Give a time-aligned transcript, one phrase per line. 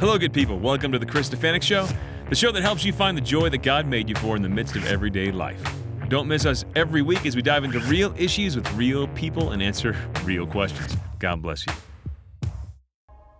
[0.00, 0.58] Hello, good people.
[0.58, 1.86] Welcome to the Chris Stefanick Show,
[2.30, 4.48] the show that helps you find the joy that God made you for in the
[4.48, 5.62] midst of everyday life.
[6.08, 9.62] Don't miss us every week as we dive into real issues with real people and
[9.62, 9.94] answer
[10.24, 10.96] real questions.
[11.18, 11.74] God bless you.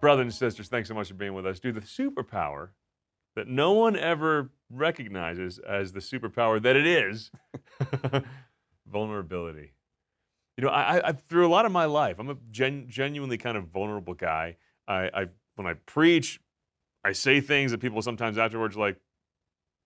[0.03, 1.61] Brothers and sisters, thanks so much for being with us.
[1.61, 2.69] Do the superpower
[3.37, 7.31] that no one ever recognizes as the superpower that it is
[8.87, 9.73] vulnerability.
[10.59, 13.57] You know, I, I, through a lot of my life, I'm a gen, genuinely kind
[13.57, 14.59] of vulnerable guy.
[14.87, 16.39] I, I, when I preach,
[17.05, 18.97] I say things that people sometimes afterwards like,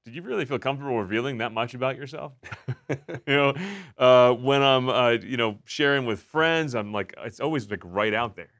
[0.04, 2.32] did you really feel comfortable revealing that much about yourself?
[2.88, 2.96] you
[3.26, 3.54] know,
[3.96, 8.12] uh, when I'm, uh, you know, sharing with friends, I'm like, it's always like right
[8.12, 8.50] out there.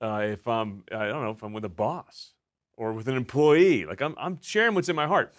[0.00, 2.32] Uh, if I'm, I don't know, if I'm with a boss
[2.76, 5.34] or with an employee, like I'm, I'm sharing what's in my heart.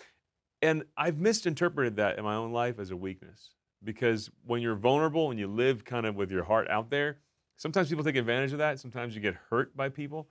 [0.62, 3.52] And I've misinterpreted that in my own life as a weakness
[3.84, 7.20] because when you're vulnerable and you live kind of with your heart out there,
[7.58, 8.80] sometimes people take advantage of that.
[8.80, 10.28] Sometimes you get hurt by people.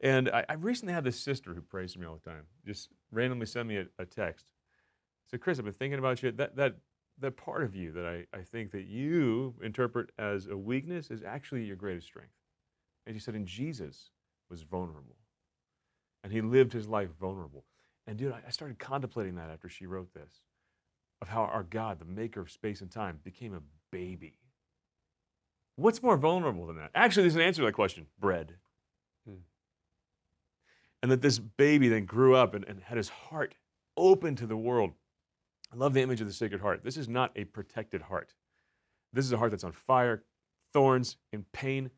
[0.00, 2.90] And I, I recently had this sister who prays for me all the time, just
[3.10, 4.52] randomly send me a, a text.
[5.26, 6.30] So Chris, I've been thinking about you.
[6.32, 6.76] That, that,
[7.20, 11.22] that part of you that I, I think that you interpret as a weakness is
[11.22, 12.32] actually your greatest strength.
[13.06, 14.10] And she said, and Jesus
[14.50, 15.16] was vulnerable.
[16.22, 17.64] And he lived his life vulnerable.
[18.06, 20.42] And dude, I started contemplating that after she wrote this
[21.20, 24.38] of how our God, the maker of space and time, became a baby.
[25.76, 26.90] What's more vulnerable than that?
[26.94, 28.54] Actually, there's an answer to that question bread.
[31.02, 33.54] And that this baby then grew up and, and had his heart
[33.96, 34.92] open to the world.
[35.72, 36.82] I love the image of the Sacred Heart.
[36.82, 38.34] This is not a protected heart.
[39.12, 40.24] This is a heart that's on fire,
[40.72, 41.90] thorns, and pain.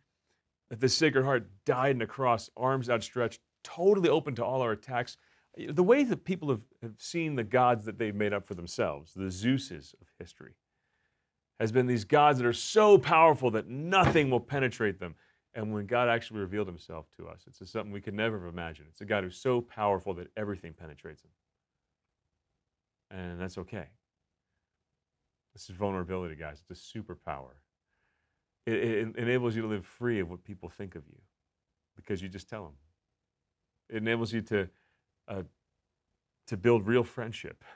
[0.69, 4.73] That the Sacred Heart died in a cross, arms outstretched, totally open to all our
[4.73, 5.17] attacks
[5.57, 9.13] the way that people have, have seen the gods that they've made up for themselves,
[9.15, 10.55] the Zeuses of history,
[11.59, 15.15] has been these gods that are so powerful that nothing will penetrate them.
[15.55, 18.89] And when God actually revealed himself to us, it's something we could never have imagined.
[18.91, 21.31] It's a God who's so powerful that everything penetrates him.
[23.11, 23.89] And that's okay.
[25.53, 26.63] This is vulnerability, guys.
[26.69, 27.55] It's a superpower.
[28.67, 31.19] It, it, enables you to live free of what people think of you
[31.97, 32.75] because you just tell them.
[33.89, 34.69] It enables you to
[35.27, 35.43] uh,
[36.47, 37.65] to build real friendship.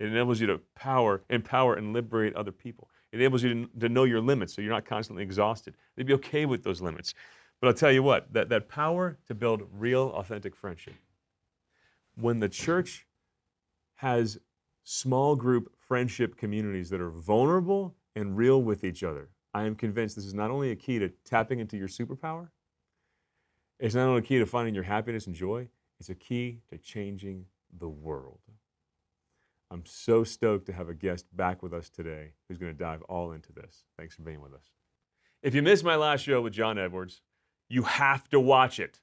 [0.00, 2.88] It enables you to power, empower, and liberate other people.
[3.16, 5.74] Enables you to, to know your limits so you're not constantly exhausted.
[5.96, 7.14] They'd be okay with those limits.
[7.60, 10.94] But I'll tell you what, that, that power to build real, authentic friendship.
[12.16, 13.06] When the church
[13.96, 14.38] has
[14.84, 20.16] small group friendship communities that are vulnerable and real with each other, I am convinced
[20.16, 22.48] this is not only a key to tapping into your superpower,
[23.78, 25.68] it's not only a key to finding your happiness and joy,
[25.98, 27.46] it's a key to changing
[27.78, 28.40] the world.
[29.70, 33.02] I'm so stoked to have a guest back with us today who's going to dive
[33.02, 33.84] all into this.
[33.98, 34.70] Thanks for being with us.
[35.42, 37.22] If you missed my last show with John Edwards,
[37.68, 39.00] you have to watch it.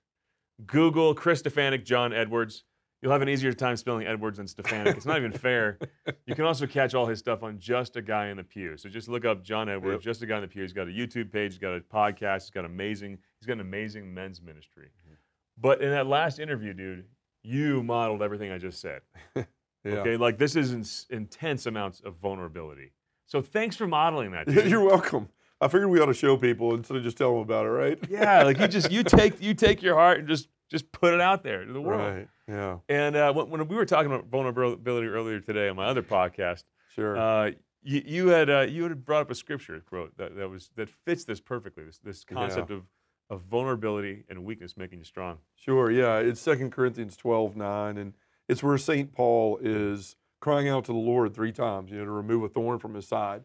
[0.66, 2.64] Google Chris Stefanick, John Edwards.
[3.02, 4.96] You'll have an easier time spelling Edwards than Stefanick.
[4.96, 5.78] It's not even fair.
[6.26, 8.78] You can also catch all his stuff on Just a Guy in the Pew.
[8.78, 10.02] So just look up John Edwards, yep.
[10.02, 10.62] Just a Guy in the Pew.
[10.62, 13.60] He's got a YouTube page, he's got a podcast, he's got amazing, he's got an
[13.60, 14.86] amazing men's ministry.
[14.86, 15.16] Mm-hmm.
[15.60, 17.06] But in that last interview, dude,
[17.44, 19.02] you modeled everything I just said.
[19.84, 19.94] yeah.
[19.96, 20.72] Okay, like this is
[21.10, 22.92] in, intense amounts of vulnerability.
[23.26, 24.48] So thanks for modeling that.
[24.48, 24.70] Dude.
[24.70, 25.30] You're welcome.
[25.60, 28.00] I figured we ought to show people instead of just tell them about it, right?
[28.10, 31.22] yeah, like you just you take you take your heart and just just put it
[31.22, 32.16] out there to the world.
[32.16, 32.28] Right.
[32.48, 32.78] Yeah.
[32.90, 36.64] And uh, when, when, we were talking about vulnerability earlier today on my other podcast,
[36.94, 37.18] sure.
[37.18, 37.52] Uh,
[37.84, 40.90] you, you, had uh, you had brought up a scripture quote that, that was that
[40.90, 41.84] fits this perfectly.
[41.84, 42.78] This this concept yeah.
[42.78, 42.84] of
[43.30, 45.38] of vulnerability and weakness making you strong.
[45.56, 46.18] Sure, yeah.
[46.18, 48.14] It's Second Corinthians 12 9, and
[48.48, 49.14] it's where St.
[49.14, 52.80] Paul is crying out to the Lord three times, you know, to remove a thorn
[52.80, 53.44] from his side.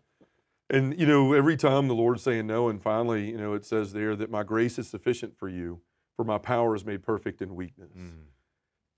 [0.70, 3.92] And, you know, every time the Lord's saying no, and finally, you know, it says
[3.92, 5.80] there that my grace is sufficient for you,
[6.16, 7.92] for my power is made perfect in weakness.
[7.96, 8.24] Mm.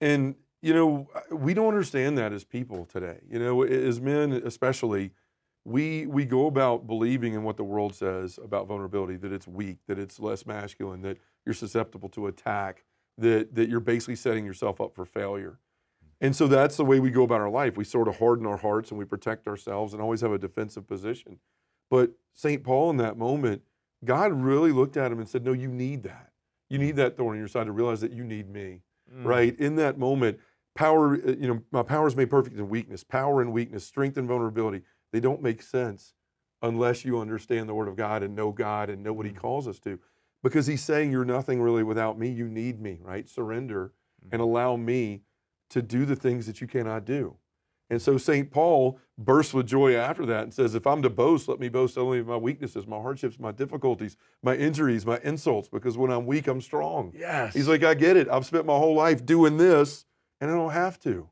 [0.00, 3.18] And, you know, we don't understand that as people today.
[3.28, 5.12] You know, as men, especially,
[5.64, 9.78] we we go about believing in what the world says about vulnerability that it's weak
[9.86, 12.84] that it's less masculine that you're susceptible to attack
[13.18, 15.58] that that you're basically setting yourself up for failure
[16.20, 18.56] and so that's the way we go about our life we sort of harden our
[18.56, 21.38] hearts and we protect ourselves and always have a defensive position
[21.90, 23.62] but st paul in that moment
[24.04, 26.30] god really looked at him and said no you need that
[26.68, 28.80] you need that thorn in your side to realize that you need me
[29.12, 29.24] mm.
[29.24, 30.38] right in that moment
[30.74, 34.28] power you know my power is made perfect in weakness power and weakness strength and
[34.28, 34.82] vulnerability
[35.12, 36.14] they don't make sense
[36.62, 39.40] unless you understand the Word of God and know God and know what He mm-hmm.
[39.40, 39.98] calls us to.
[40.42, 42.28] Because He's saying, You're nothing really without me.
[42.28, 43.28] You need me, right?
[43.28, 44.42] Surrender and mm-hmm.
[44.42, 45.22] allow me
[45.70, 47.36] to do the things that you cannot do.
[47.88, 48.50] And so St.
[48.52, 51.98] Paul bursts with joy after that and says, If I'm to boast, let me boast
[51.98, 56.24] only of my weaknesses, my hardships, my difficulties, my injuries, my insults, because when I'm
[56.24, 57.12] weak, I'm strong.
[57.18, 57.52] Yes.
[57.52, 58.28] He's like, I get it.
[58.28, 60.04] I've spent my whole life doing this,
[60.40, 61.28] and I don't have to.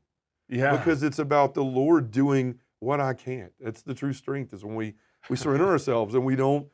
[0.49, 0.75] yeah.
[0.75, 3.53] Because it's about the Lord doing what I can't.
[3.61, 4.95] That's the true strength, is when we,
[5.29, 6.67] we surrender ourselves and we don't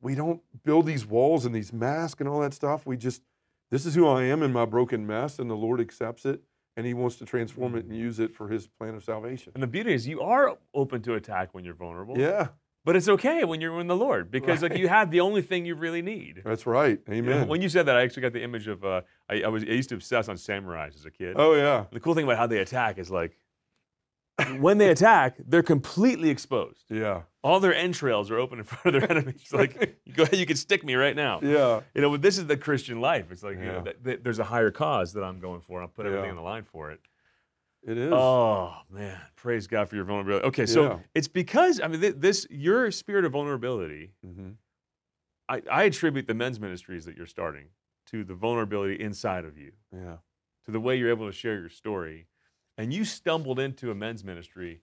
[0.00, 2.86] we don't build these walls and these masks and all that stuff.
[2.86, 3.22] We just
[3.70, 6.42] this is who I am in my broken mess, and the Lord accepts it
[6.76, 9.52] and He wants to transform it and use it for His plan of salvation.
[9.54, 12.18] and the beauty is you are open to attack when you're vulnerable.
[12.18, 12.48] Yeah,
[12.84, 15.64] But it's okay when you're in the Lord because like you have the only thing
[15.64, 16.42] you really need.
[16.44, 17.00] that's right.
[17.08, 17.48] You know, Amen.
[17.48, 19.68] when you said that, I actually got the image of uh, I, I was I
[19.68, 21.34] used to obsess on samurais as a kid.
[21.38, 23.38] oh yeah, The cool thing about how they attack is like
[24.58, 26.84] when they attack, they're completely exposed.
[26.90, 29.52] yeah, All their entrails are open in front of their enemies.
[29.52, 31.40] like, you go ahead, you can stick me right now.
[31.42, 33.26] yeah, You know, but this is the Christian life.
[33.30, 35.80] It's like you know, th- th- there's a higher cause that I'm going for.
[35.82, 36.30] I'll put everything Yeah.
[36.30, 37.00] on the line for it.
[37.86, 38.12] it is.
[38.12, 40.46] Oh man, praise God for your vulnerability.
[40.48, 40.98] Okay, so Yeah.
[41.14, 44.12] it's because I mean th- this your spirit of vulnerability.
[44.24, 44.50] hmm
[45.48, 47.66] I, I attribute the men's ministries that you're starting
[48.06, 50.16] to the vulnerability inside of you, Yeah,
[50.64, 52.26] to the way you're able to share your story,
[52.78, 54.82] and you stumbled into a men's ministry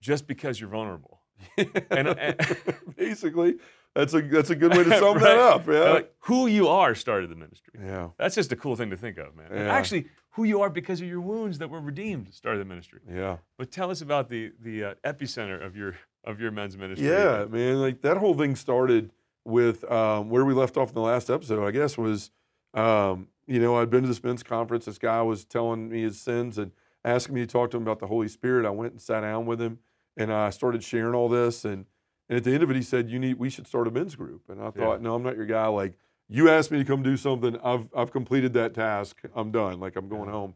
[0.00, 1.20] just because you're vulnerable.
[1.90, 2.36] And- and-
[2.96, 3.56] basically,
[3.94, 5.22] that's a that's a good way to sum Right?
[5.24, 5.66] that up.
[5.66, 7.74] Yeah, Like, who you are started the ministry.
[7.82, 9.48] yeah, That's just a cool thing to think of, man.
[9.52, 9.72] Yeah.
[9.72, 13.00] Actually, who you are because of your wounds that were redeemed started the ministry.
[13.10, 13.38] yeah.
[13.58, 17.06] But tell us about the the uh, epicenter of your of your men's ministry.
[17.08, 17.80] Yeah, man.
[17.80, 19.12] Like that whole thing started
[19.44, 21.64] with um, where we left off in the last episode.
[21.66, 22.30] I guess was,
[22.74, 24.86] um, you know, I'd been to this men's conference.
[24.86, 26.72] This guy was telling me his sins and
[27.06, 28.66] asking me to talk to him about the Holy Spirit.
[28.66, 29.78] I went and sat down with him,
[30.16, 31.64] and I started sharing all this.
[31.64, 31.86] And
[32.28, 34.16] and at the end of it, he said, "You need, we should start a men's
[34.16, 35.66] group." And I thought, no, I'm not your guy.
[35.68, 35.94] Like
[36.28, 37.56] you asked me to come do something.
[37.62, 39.20] I've I've completed that task.
[39.34, 39.78] I'm done.
[39.80, 40.32] Like I'm going Yeah.
[40.32, 40.54] home.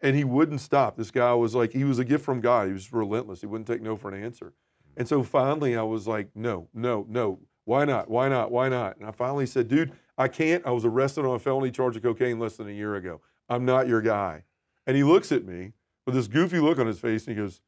[0.00, 0.96] And he wouldn't stop.
[0.96, 2.68] This guy was like, he was a gift from God.
[2.68, 3.40] He was relentless.
[3.40, 4.52] He wouldn't take no for an answer.
[4.96, 7.40] And so finally, I was like, no, no, no.
[7.64, 8.08] Why not?
[8.08, 8.52] Why not?
[8.52, 8.96] Why not?
[8.96, 10.64] And I finally said, dude, I can't.
[10.64, 13.20] I was arrested on a felony charge of cocaine less than a year ago.
[13.48, 14.44] I'm not your guy.
[14.86, 15.72] And he looks at me
[16.08, 17.60] with this goofy look on his face and he goes,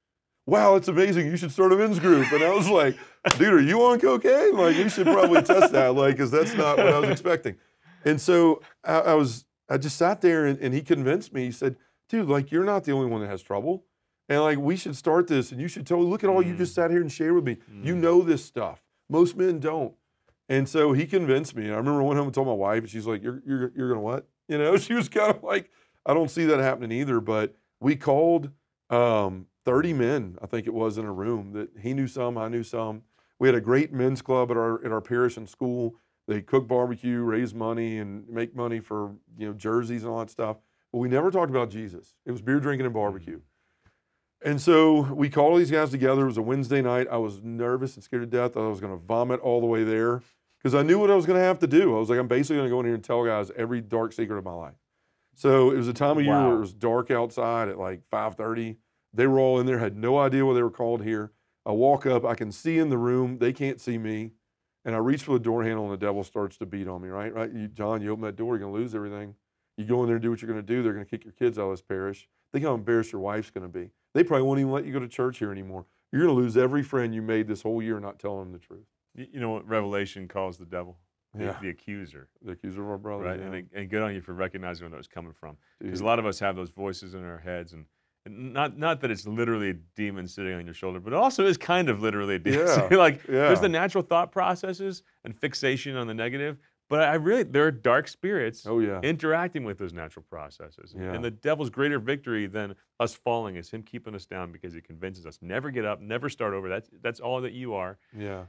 [0.46, 1.26] wow, it's amazing.
[1.26, 2.32] You should start a men's group.
[2.32, 2.96] And I was like,
[3.38, 4.56] dude, are you on cocaine?
[4.56, 7.56] Like, you should probably test that, like, because that's not what I was expecting.
[8.04, 11.44] And so I, I was, I just sat there and, and he convinced me.
[11.44, 11.76] He said,
[12.08, 13.84] dude, like, you're not the only one that has trouble.
[14.31, 15.52] And like, we should start this.
[15.52, 17.58] And you should tell, look at all you just sat here and shared with me.
[17.82, 17.98] You Mm.
[18.00, 18.82] know this stuff.
[19.10, 19.94] Most men don't.
[20.48, 21.64] And so he convinced me.
[21.66, 23.70] And I remember I went home and told my wife, and she's like, you're, you're,
[23.76, 24.26] you're going to what?
[24.48, 25.70] You know, she was kind of like,
[26.06, 27.20] I don't see that happening either.
[27.20, 28.50] But we called
[28.90, 32.48] um, 30 men, I think it was, in a room that he knew some, I
[32.48, 33.02] knew some.
[33.38, 35.96] We had a great men's club at our at our parish and school.
[36.28, 40.30] They cook barbecue, raise money, and make money for you know jerseys and all that
[40.30, 40.58] stuff.
[40.92, 42.14] But we never talked about Jesus.
[42.26, 43.40] It was beer drinking and barbecue.
[44.42, 46.22] And so we called these guys together.
[46.22, 47.08] It was a Wednesday night.
[47.10, 48.56] I was nervous and scared to death.
[48.56, 50.22] I was going to vomit all the way there
[50.58, 51.94] because I knew what I was going to have to do.
[51.94, 54.12] I was like, I'm basically going to go in here and tell guys every dark
[54.12, 54.74] secret of my life.
[55.34, 58.76] So it was a time of year where it was dark outside at like 5:30.
[59.12, 61.32] They were all in there, had no idea what they were called here.
[61.66, 64.32] I walk up, I can see in the room, they can't see me,
[64.84, 67.08] and I reach for the door handle, and the devil starts to beat on me.
[67.08, 69.34] Right, right, you, John, you open that door, you're going to lose everything.
[69.76, 70.82] You go in there and do what you're going to do.
[70.82, 72.28] They're going to kick your kids out of this parish.
[72.52, 73.90] Think how embarrassed your wife's going to be.
[74.14, 75.86] They probably won't even let you go to church here anymore.
[76.12, 78.58] You're going to lose every friend you made this whole year not telling them the
[78.58, 78.86] truth.
[79.14, 80.98] You know what Revelation calls the devil?
[81.34, 81.58] The, Yeah.
[81.62, 83.26] the accuser, The accuser of our brothers.
[83.26, 83.38] right?
[83.40, 83.58] yeah.
[83.58, 85.56] And, and good on you for recognizing where that was coming from.
[85.80, 87.84] Because a lot of us have those voices in our heads, and,
[88.26, 91.46] and not not that it's literally a demon sitting on your shoulder, but it also
[91.46, 92.66] is kind of literally a demon.
[92.66, 96.58] Yeah, like there's the natural thought processes and fixation on the negative,
[96.90, 99.00] but I really there are dark spirits oh yeah.
[99.02, 100.94] interacting with those natural processes.
[100.99, 101.12] Yeah.
[101.14, 104.80] And the devil's greater victory than us falling is him keeping us down because he
[104.80, 106.68] convinces us never get up, never start over.
[106.68, 107.99] That's that's all that you are.
[108.14, 108.46] yeah.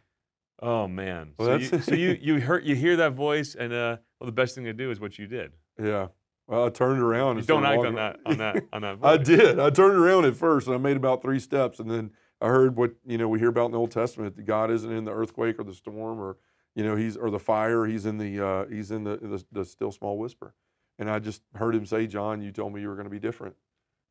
[0.62, 1.34] Oh man.
[1.38, 4.32] Well, so, you, so you you heard you hear that voice, and uh, well, the
[4.32, 5.54] best thing to do is what you did.
[5.82, 6.08] Yeah.
[6.48, 7.36] Well, I turned around.
[7.36, 8.98] You and don't act on that on that on that.
[9.04, 9.60] I did.
[9.60, 12.76] I turned around at first, and I made about three steps, and then I heard
[12.76, 15.12] what you know we hear about in the Old Testament: that God isn't in the
[15.12, 16.38] earthquake or the storm, or
[16.76, 17.86] you know He's or the fire.
[17.86, 20.54] He's in the uh, He's in the, the the still small whisper.
[21.00, 23.20] And I just heard Him say, "John, you told me you were going to be
[23.20, 23.56] different.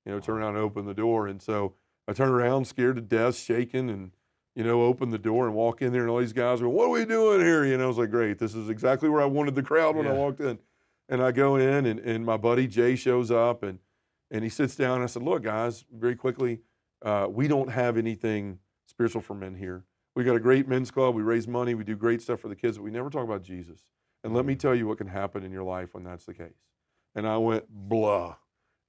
[0.04, 1.74] You know, turn around and open the door." And so
[2.08, 4.12] I turned around, scared to death, shaking, and
[4.54, 6.86] you know, open the door and walk in there, and all these guys were, "What
[6.86, 9.26] are we doing here?" You know, I was like, "Great, this is exactly where I
[9.26, 10.58] wanted the crowd when I walked in."
[11.08, 13.78] And I go in, and, and my buddy Jay shows up, and
[14.30, 14.96] and he sits down.
[14.96, 16.60] And I said, "Look, guys, very quickly,
[17.02, 19.84] uh, we don't have anything spiritual for men here.
[20.14, 21.14] We got a great men's club.
[21.14, 21.74] We raise money.
[21.74, 23.84] We do great stuff for the kids, but we never talk about Jesus.
[24.22, 26.62] And let me tell you what can happen in your life when that's the case."
[27.14, 28.36] And I went blah,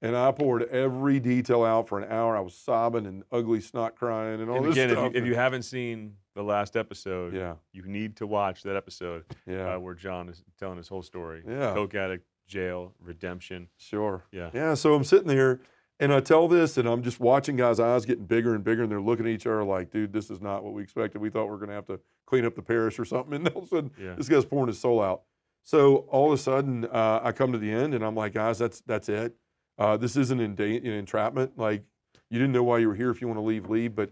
[0.04, 2.36] And I poured every detail out for an hour.
[2.36, 5.14] I was sobbing and ugly snot crying and all And this again, if stuff.
[5.14, 9.26] you, if you haven't seen the last episode, yeah, you need to watch that episode
[9.46, 11.44] yeah, uh, where John is telling his whole story.
[11.48, 11.74] Yeah.
[11.74, 13.68] Coke addict, jail, redemption.
[13.78, 14.24] sure.
[14.32, 14.50] Yeah.
[14.54, 15.60] Yeah, so I'm sitting there
[16.00, 18.92] and I tell this and I'm just watching guys' eyes getting bigger and bigger and
[18.92, 21.22] they're looking at each other like, dude, this is not what we expected.
[21.22, 23.34] We thought we were going to have to clean up the parish or something.
[23.36, 24.16] And all of a sudden, Yeah.
[24.16, 25.22] this guy's pouring his soul out.
[25.64, 28.58] So all of a sudden, uh, I come to the end and I'm like, guys,
[28.58, 29.36] that's that's it.
[29.82, 31.58] Uh, this isn't an entrapment.
[31.58, 31.82] Like,
[32.30, 33.10] you didn't know why you were here.
[33.10, 33.96] If you want to leave, leave.
[33.96, 34.12] But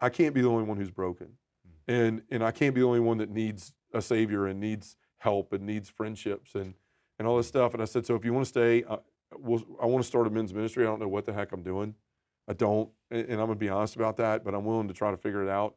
[0.00, 1.30] I can't be the only one who's broken.
[1.88, 5.52] And, and I can't be the only one that needs a savior and needs help
[5.52, 6.74] and needs friendships and,
[7.18, 7.74] and all this stuff.
[7.74, 8.98] And I said, so if you want to stay, uh,
[9.36, 10.84] we'll, I want to start a men's ministry.
[10.84, 11.96] I don't know what the heck I'm doing.
[12.46, 14.44] I don't, and, and I'm gonna be honest about that.
[14.44, 15.74] But I'm willing to try to figure it out.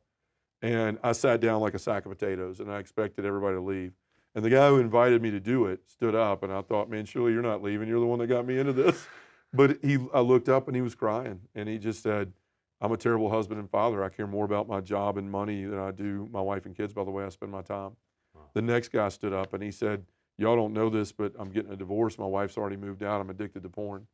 [0.61, 3.93] And I sat down like a sack of potatoes, and I expected everybody to leave.
[4.35, 7.05] And the guy who invited me to do it stood up, and I thought, man,
[7.05, 7.87] surely you're not leaving.
[7.87, 9.07] You're the one that got me into this.
[9.53, 12.33] But he, I looked up, and he was crying, and he just said,
[12.79, 14.03] "I'm a terrible husband and father.
[14.03, 16.93] I care more about my job and money than I do my wife and kids.
[16.93, 17.97] By the way I spend my time."
[18.33, 18.49] Wow.
[18.53, 20.05] The next guy stood up, and he said,
[20.37, 22.17] "Y'all don't know this, but I'm getting a divorce.
[22.17, 23.19] My wife's already moved out.
[23.19, 24.07] I'm addicted to porn."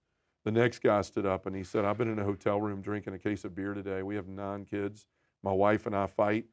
[0.44, 3.14] The next guy stood up, and he said, "I've been in a hotel room drinking
[3.14, 4.02] a case of beer today.
[4.02, 5.06] We have nine kids.
[5.44, 6.46] My wife and I fight."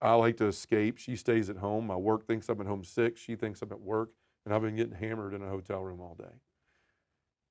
[0.00, 0.98] I like to escape.
[0.98, 1.86] She stays at home.
[1.86, 3.16] My work thinks I'm at home sick.
[3.16, 4.10] She thinks I'm at work,
[4.44, 6.40] and I've been getting hammered in a hotel room all day.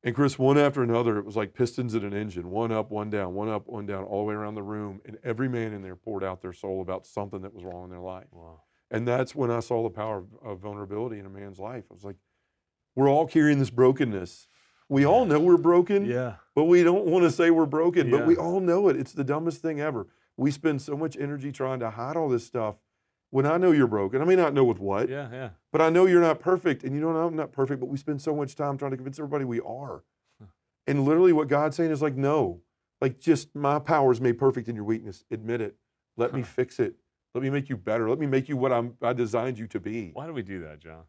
[0.03, 3.09] And Chris, one after another, it was like pistons in an engine, one up, one
[3.11, 4.99] down, one up, one down, all the way around the room.
[5.05, 7.89] And every man in there poured out their soul about something that was wrong in
[7.91, 8.25] their life.
[8.31, 8.61] Wow.
[8.89, 11.83] And that's when I saw the power of, of vulnerability in a man's life.
[11.91, 12.15] I was like,
[12.95, 14.47] we're all carrying this brokenness.
[14.89, 16.33] We all know we're broken Yeah.
[16.55, 18.09] but we don't want to say we're broken.
[18.11, 18.97] But we all know it.
[18.97, 20.07] It's the dumbest thing ever.
[20.35, 22.75] We spend so much energy trying to hide all this stuff.
[23.29, 25.29] When I know you're broken, I may not know with what, Yeah.
[25.31, 25.49] Yeah.
[25.71, 27.79] But I know you're not perfect, and you know I'm not perfect.
[27.79, 30.03] But we spend so much time trying to convince everybody we are.
[30.87, 32.61] And literally, what God's saying is like, no,
[32.99, 35.23] like just my power is made perfect in your weakness.
[35.31, 35.75] Admit it.
[36.17, 36.95] Let me fix it.
[37.33, 38.09] Let me make you better.
[38.09, 38.95] Let me make you what I'm.
[39.01, 40.09] I designed you to be.
[40.13, 41.03] Why do we do that, John?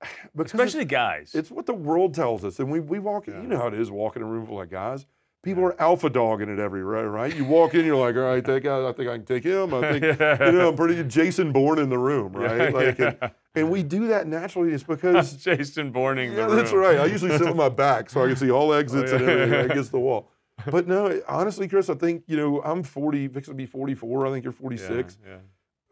[0.36, 1.34] Because it's- Especially guys.
[1.34, 3.26] it's what the world tells us, and we we walk.
[3.26, 3.42] Yeah.
[3.42, 5.04] You know how it is walking in a room full of guys.
[5.44, 5.68] People Yeah.
[5.68, 7.34] are alpha dogging it every right, right?
[7.34, 9.72] You walk in, you're like, all right, that guy, I think I can take him.
[9.72, 11.02] I think you know, I'm pretty.
[11.04, 12.74] Jason Bourne in the room, right?
[12.74, 13.16] Like, and,
[13.54, 14.72] and we do that naturally.
[14.72, 16.32] It's because Jason Bourning.
[16.32, 16.82] yeah, the that's room.
[16.82, 16.98] right.
[16.98, 19.30] I usually sit on my back so I can see all oh, exits and yeah.
[19.30, 20.30] everything against the wall.
[20.70, 24.26] But no, honestly, Chris, I think you know I'm 40, fixing to be 44.
[24.26, 25.36] I think you're 46 Yeah, yeah.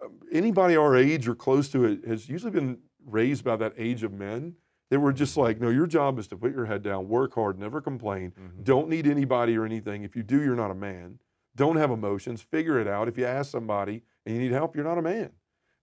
[0.04, 4.02] Um, anybody our age or close to it has usually been raised by that age
[4.02, 4.54] of men
[4.90, 7.58] that were just like, no, your job is to put your head down, work hard,
[7.58, 8.64] never complain, Mhm.
[8.64, 10.04] don't need anybody or anything.
[10.04, 11.18] If you do, you're not a man.
[11.56, 13.08] Don't have emotions, figure it out.
[13.08, 15.30] If you ask somebody and you need help, you're not a man.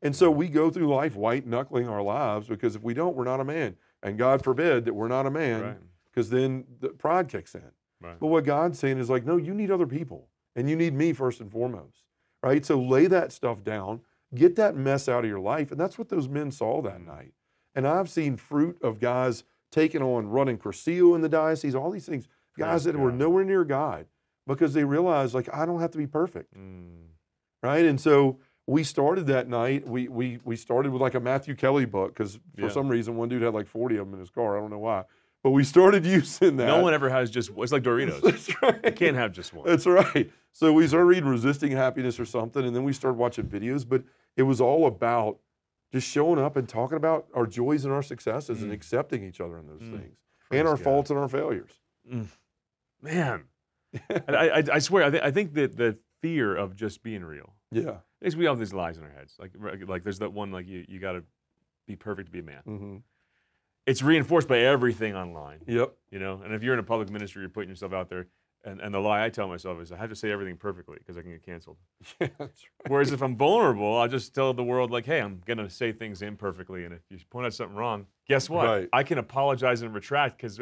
[0.01, 3.23] And so we go through life white knuckling our lives because if we don't, we're
[3.23, 3.75] not a man.
[4.01, 5.77] And God forbid that we're not a man Right.
[6.05, 7.71] because then the pride kicks in.
[8.01, 8.19] Right.
[8.19, 11.13] But what God's saying is like, no, you need other people and you need me
[11.13, 12.03] first and foremost,
[12.43, 12.65] right?
[12.65, 14.01] So lay that stuff down,
[14.35, 15.71] get that mess out of your life.
[15.71, 17.05] And that's what those men saw that Mm.
[17.07, 17.33] night.
[17.75, 22.05] And I've seen fruit of guys taking on running Cursillo in the diocese, all these
[22.05, 22.27] things,
[22.57, 24.05] guys that were nowhere near God
[24.45, 27.07] because they realized, like, I don't have to be perfect, Mm.
[27.63, 27.85] right?
[27.85, 28.37] And so
[28.67, 29.87] we started that night.
[29.87, 32.69] We, we, we started with like a Matthew Kelly book because for Yeah.
[32.69, 34.57] some reason one dude had like 40 of them in his car.
[34.57, 35.03] I don't know why.
[35.43, 36.67] But we started using that.
[36.67, 37.49] No one ever has just.
[37.57, 38.21] It's like Doritos.
[38.21, 38.79] That's right.
[38.85, 39.65] you can't have just one.
[39.67, 40.31] That's right.
[40.53, 43.87] So we started reading Resisting Happiness or something, and then we started watching videos.
[43.87, 44.03] But
[44.37, 45.39] it was all about
[45.93, 48.73] just showing up and talking about our joys and our successes and Mm.
[48.75, 49.91] accepting each other in those Mm.
[49.99, 50.17] things
[50.49, 50.83] Praise and our God.
[50.83, 51.79] faults and our failures.
[53.01, 53.43] Man,
[54.09, 57.53] I, I, I swear, I, th- I think that the fear of just being real.
[57.71, 57.97] Yeah.
[58.19, 59.35] Because we all have these lies in our heads.
[59.37, 59.51] Like,
[59.87, 61.23] like there's that one like you, you got to
[61.85, 62.61] be perfect to be a man.
[62.65, 62.97] hmm
[63.85, 65.59] It's reinforced by everything online.
[65.67, 65.93] Yep.
[66.11, 68.27] You know, and if you're in a public ministry, you're putting yourself out there.
[68.65, 71.17] And, and the lie I tell myself is I have to say everything perfectly because
[71.17, 71.77] I can get canceled.
[72.21, 72.91] Yeah, that's right.
[72.91, 76.21] Whereas if I'm vulnerable, I'll just tell the world like, hey, I'm gonna say things
[76.21, 78.65] imperfectly, and if you point out something wrong, guess what?
[78.65, 78.89] Right.
[78.93, 80.59] I can apologize and retract because,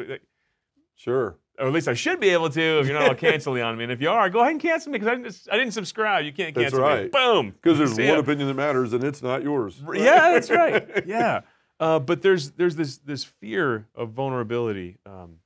[0.96, 1.38] Sure.
[1.58, 2.60] or at least I should be able to.
[2.80, 4.92] If you're not all canceling on me, and if you are, go ahead and cancel
[4.92, 6.24] me because I didn't, I didn't subscribe.
[6.24, 6.84] You can't That's cancel me.
[6.86, 7.12] right.
[7.12, 7.50] Boom.
[7.62, 8.18] Because there's See one ya.
[8.20, 9.82] opinion that matters, and it's not yours.
[9.94, 11.06] Yeah, that's right.
[11.06, 11.40] Yeah,
[11.80, 15.36] uh, but there's there's this this fear of vulnerability um,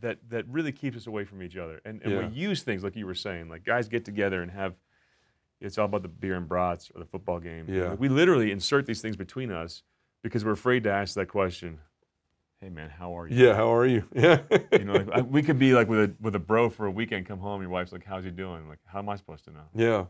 [0.00, 2.28] that that really keeps us away from each other, and, and Yeah.
[2.28, 4.74] we use things like you were saying, like guys get together and have.
[5.58, 7.64] It's all about the beer and brats or the football game.
[7.66, 7.88] Yeah.
[7.90, 9.82] Like, we literally insert these things between us
[10.22, 11.78] because we're afraid to ask that question.
[12.60, 13.46] Hey man, how are you?
[13.46, 13.54] Yeah.
[13.54, 14.04] How are you?
[14.14, 14.40] Yeah.
[14.72, 16.90] You know, like, I, we could be like with a with a bro for a
[16.90, 17.24] weekend.
[17.26, 19.64] Come home, your wife's like, "How's he doing?" Like, how am I supposed to know?
[19.74, 20.04] yeah.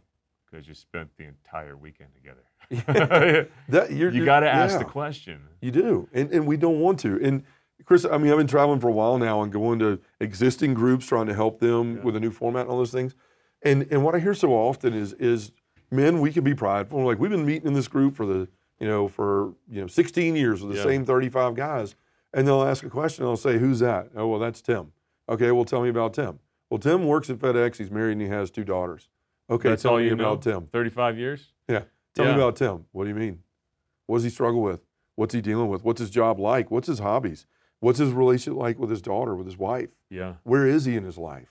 [0.50, 2.44] Because you spent the entire weekend together.
[3.68, 4.78] That you're, you got to ask yeah.
[4.78, 5.40] the question.
[5.60, 7.20] You do, and and we don't want to.
[7.22, 7.42] And
[7.86, 11.06] Chris, I mean, I've been traveling for a while now and going to existing groups,
[11.06, 12.02] trying to help them Yeah.
[12.02, 13.14] with a new format and all those things.
[13.62, 15.52] And and what I hear so often is is
[15.90, 17.02] men, we can be prideful.
[17.04, 18.48] Like we've been meeting in this group for the
[18.80, 20.84] you know for you know 16 years with the Yeah.
[20.84, 21.94] same 35 guys,
[22.34, 23.24] and they'll ask a question.
[23.24, 24.92] and They'll say, "Who's that?" Oh, well, that's Tim.
[25.28, 26.40] Okay, well, tell me about Tim.
[26.70, 27.76] Well, Tim works at FedEx.
[27.78, 29.08] He's married and he has two daughters.
[29.48, 30.52] Okay, That's tell all me you about know?
[30.60, 30.66] Tim.
[30.72, 31.52] 35 years?
[31.68, 31.82] Yeah.
[32.14, 32.32] Tell Yeah.
[32.36, 32.86] me about Tim.
[32.90, 33.42] What do you mean?
[34.06, 34.84] What does he struggle with?
[35.14, 35.84] What's he dealing with?
[35.84, 36.70] What's his job like?
[36.70, 37.46] What's his hobbies?
[37.80, 39.90] What's his relationship like with his daughter, with his wife?
[40.10, 40.34] Yeah.
[40.44, 41.48] Where is he in his life?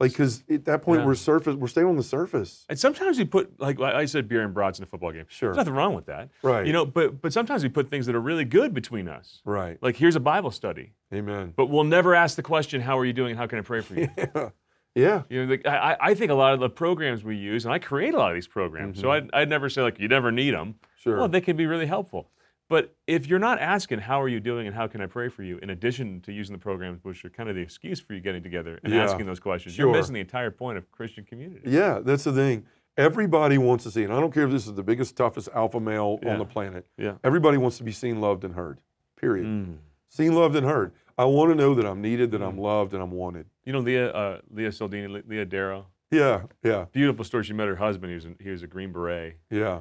[0.00, 1.06] Like, because at that point Yeah.
[1.06, 2.66] we're surface, we're staying on the surface.
[2.68, 5.26] And sometimes we put, like I said, beer and brats in a football game.
[5.28, 5.50] Sure.
[5.50, 6.28] There's nothing wrong with that.
[6.42, 6.66] Right.
[6.66, 9.40] You know, but but sometimes we put things that are really good between us.
[9.44, 9.78] Right.
[9.80, 11.52] Like here's a Bible study, Amen.
[11.56, 13.36] but we'll never ask the question, "How are you doing?
[13.36, 14.48] How can I pray for you?" Yeah.
[14.94, 15.22] Yeah.
[15.30, 17.78] You know, the, I, I- think a lot of the programs we use, and I
[17.78, 20.52] create a lot of these programs, so I'd, I'd never say like you never need
[20.52, 20.74] them.
[20.74, 20.86] Mm-hmm.
[20.98, 21.16] Sure.
[21.18, 22.28] Well, they can be really helpful.
[22.72, 25.42] But if you're not asking how are you doing and how can I pray for
[25.42, 28.20] you, in addition to using the programs, which are kind of the excuse for you
[28.20, 29.04] getting together and Yeah.
[29.04, 29.88] asking those questions, Sure.
[29.88, 31.60] you're missing the entire point of Christian community.
[31.70, 32.64] Yeah, that's the thing.
[32.96, 35.80] Everybody wants to see, and I don't care if this is the biggest, toughest alpha
[35.80, 36.32] male Yeah.
[36.32, 36.86] on the planet.
[36.96, 37.16] Yeah.
[37.22, 38.80] Everybody wants to be seen, loved, and heard.
[39.20, 39.44] Period.
[39.46, 39.76] Mm.
[40.08, 40.92] Seen, loved, and heard.
[41.18, 43.44] I want to know that I'm needed, that I'm loved, and I'm wanted.
[43.66, 45.88] You know Leah, uh, Leah Saldini, Leah Darrow.
[46.10, 47.44] Yeah, yeah, Beautiful story.
[47.44, 48.10] She met her husband.
[48.10, 49.80] He was, an, he was a Green Beret, yeah.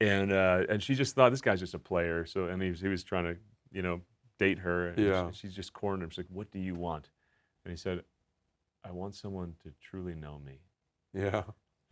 [0.00, 2.26] And uh, and she just thought this guy's just a player.
[2.26, 3.36] So and he was, he was trying to
[3.72, 4.00] you know
[4.38, 4.88] date her.
[4.88, 5.30] And Yeah.
[5.30, 6.10] she- she's just cornered him.
[6.10, 7.10] She's like, "What do you want?"
[7.64, 8.02] And he said,
[8.84, 10.60] "I want someone to truly know me."
[11.14, 11.42] Yeah.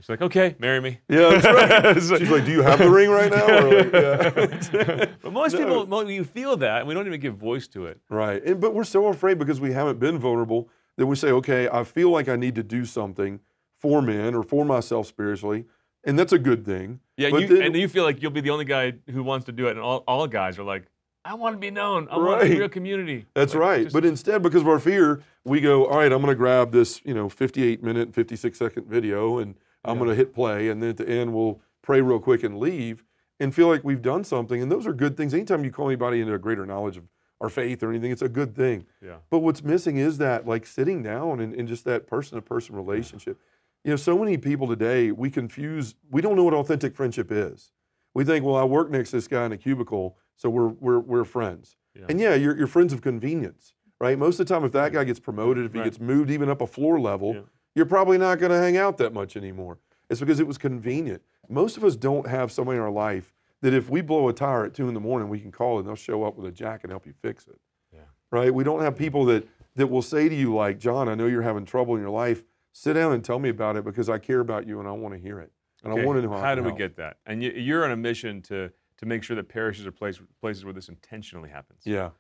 [0.01, 1.95] She's like, "Okay, marry me." Yeah, that's right.
[2.19, 3.93] She's like, "Do you have the ring right now?" Or like,
[4.73, 5.07] yeah.
[5.23, 5.59] but most No.
[5.85, 8.01] people, you feel that, and we don't even give voice to it.
[8.11, 8.43] right.
[8.45, 11.85] And, but we're so afraid because we haven't been vulnerable that we say, "Okay, I
[11.85, 13.39] feel like I need to do something
[13.73, 15.65] for men or for myself spiritually,"
[16.05, 17.01] and that's a good thing.
[17.17, 19.53] Yeah, you, then- and you feel like you'll be the only guy who wants to
[19.53, 20.85] do it, and all, all guys are like,
[21.25, 22.09] "I want to be known.
[22.11, 22.59] I want a Right.
[22.59, 23.83] real community." That's Like, right.
[23.85, 26.73] just- but instead, because of our fear, we go, "All right, I'm going to grab
[26.73, 29.99] this, you know, 58 minute, 56 second video, and I'm Yeah.
[30.05, 33.05] going to hit play, and then at the end, we'll pray real quick and leave."
[33.41, 35.35] And feel like we've done something, and those are good things.
[35.35, 37.05] Anytime you call anybody into a greater knowledge of
[37.41, 38.87] our faith or anything, it's a good thing.
[39.05, 42.43] yeah, But what's missing is that, like sitting down and, and just that person to
[42.43, 43.39] person relationship.
[43.85, 47.71] You know, so many people today, we confuse, we don't know what authentic friendship is.
[48.15, 51.01] We think, well, I work next to this guy in a cubicle, so we're, we're,
[51.01, 51.77] we're friends.
[51.95, 52.07] Yeah.
[52.09, 54.19] And yeah, you're, you're friends of convenience, right?
[54.19, 55.85] Most of the time, if that guy gets promoted, if he Right.
[55.85, 57.41] gets moved even up a floor level, Yeah.
[57.75, 59.79] you're probably not going to hang out that much anymore.
[60.09, 61.23] It's because it was convenient.
[61.51, 64.65] Most of us don't have somebody in our life that if we blow a tire
[64.65, 66.85] at two in the morning, we can call and they'll show up with a jack
[66.85, 67.59] and help you fix it
[67.93, 68.01] yeah.
[68.31, 68.53] right?
[68.55, 71.43] We don't have people that that will say to you like, John, I know you're
[71.43, 72.45] having trouble in your life.
[72.77, 75.15] Sit down and tell me about it because I care about you and I want
[75.15, 75.53] to hear it
[75.85, 76.41] and I want to know how.
[76.41, 77.19] How do we help." get that?
[77.25, 80.65] And you, you're on a mission to to make sure that parishes are place, places
[80.65, 81.83] where this intentionally happens.
[81.85, 82.11] Yeah,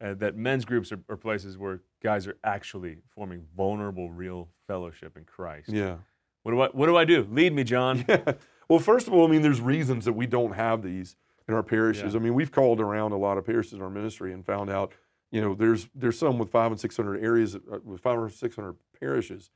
[0.00, 5.16] Uh, that men's groups are, are places where guys are actually forming vulnerable, real fellowship
[5.16, 5.68] in Christ.
[5.70, 5.96] yeah,
[6.42, 7.26] What do I What do I do?
[7.30, 8.04] Lead me, John.
[8.08, 8.32] yeah.
[8.70, 11.62] Well, first of all, I mean, there's reasons that we don't have these in our
[11.62, 12.14] parishes.
[12.14, 12.20] Yeah.
[12.20, 14.92] I mean, we've called around a lot of parishes in our ministry and found out,
[15.30, 18.30] you know, there's there's some with five and six hundred areas uh, with five or
[18.30, 19.50] six hundred parishes,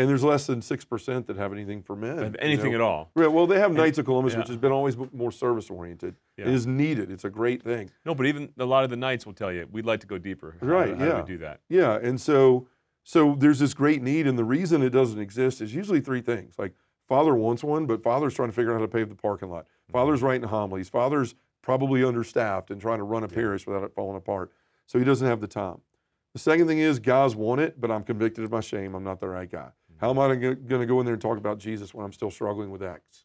[0.00, 2.18] and there's less than six percent that have anything for men.
[2.18, 2.76] Have you anything know?
[2.76, 3.10] at all?
[3.14, 4.38] Right, well, they have Knights of Columbus, yeah.
[4.40, 6.16] which has been always more service oriented.
[6.36, 6.46] Yeah.
[6.46, 7.10] It is needed.
[7.10, 7.90] It's a great thing.
[8.04, 10.18] No, but even a lot of the knights will tell you we'd like to go
[10.18, 10.56] deeper.
[10.60, 11.10] How- Right, How, yeah.
[11.12, 11.60] do we do that?
[11.68, 12.66] Yeah, and so
[13.02, 16.54] so there's this great need, and the reason it doesn't exist is usually three things.
[16.58, 16.74] Like
[17.08, 19.64] father wants one, but father's trying to figure out how to pave the parking lot.
[19.64, 19.92] Mm-hmm.
[19.92, 20.88] Father's writing homilies.
[20.88, 24.50] Father's probably understaffed and trying to run a parish without it falling apart.
[24.86, 25.82] So he doesn't have the time.
[26.32, 28.94] The second thing is guys want it, but I'm convicted of my shame.
[28.94, 29.70] I'm not the right guy.
[30.00, 32.30] How am I going to go in there and talk about Jesus when I'm still
[32.30, 33.24] struggling with X?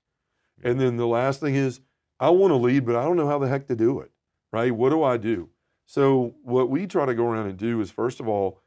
[0.64, 1.80] And then the last thing is
[2.20, 4.12] I want to lead, but I don't know how the heck to do it.
[4.52, 4.74] Right?
[4.74, 5.50] What do I do?
[5.86, 8.62] So what we try to go around and do is first of all,